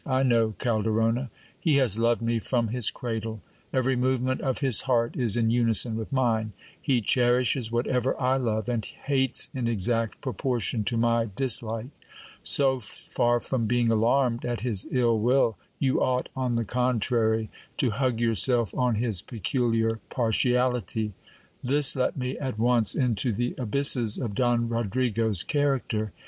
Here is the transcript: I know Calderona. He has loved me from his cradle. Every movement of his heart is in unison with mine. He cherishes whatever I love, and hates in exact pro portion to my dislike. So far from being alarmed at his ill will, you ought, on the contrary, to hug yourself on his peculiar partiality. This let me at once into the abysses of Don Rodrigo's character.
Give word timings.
I 0.03 0.23
know 0.23 0.55
Calderona. 0.57 1.29
He 1.59 1.75
has 1.75 1.99
loved 1.99 2.23
me 2.23 2.39
from 2.39 2.69
his 2.69 2.89
cradle. 2.89 3.39
Every 3.71 3.95
movement 3.95 4.41
of 4.41 4.57
his 4.57 4.81
heart 4.89 5.15
is 5.15 5.37
in 5.37 5.51
unison 5.51 5.95
with 5.95 6.11
mine. 6.11 6.53
He 6.81 7.01
cherishes 7.01 7.71
whatever 7.71 8.19
I 8.19 8.37
love, 8.37 8.67
and 8.67 8.83
hates 8.83 9.49
in 9.53 9.67
exact 9.67 10.19
pro 10.19 10.33
portion 10.33 10.83
to 10.85 10.97
my 10.97 11.29
dislike. 11.35 11.89
So 12.41 12.79
far 12.79 13.39
from 13.39 13.67
being 13.67 13.91
alarmed 13.91 14.43
at 14.43 14.61
his 14.61 14.87
ill 14.89 15.19
will, 15.19 15.55
you 15.77 16.01
ought, 16.01 16.29
on 16.35 16.55
the 16.55 16.65
contrary, 16.65 17.51
to 17.77 17.91
hug 17.91 18.19
yourself 18.19 18.73
on 18.73 18.95
his 18.95 19.21
peculiar 19.21 19.99
partiality. 20.09 21.13
This 21.63 21.95
let 21.95 22.17
me 22.17 22.39
at 22.39 22.57
once 22.57 22.95
into 22.95 23.31
the 23.31 23.53
abysses 23.59 24.17
of 24.17 24.33
Don 24.33 24.67
Rodrigo's 24.67 25.43
character. 25.43 26.11